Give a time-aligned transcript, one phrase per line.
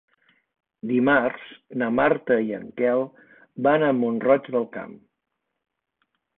[0.91, 1.43] Dimarts
[1.81, 3.03] na Marta i en Quel
[3.69, 4.99] van a Mont-roig del Camp.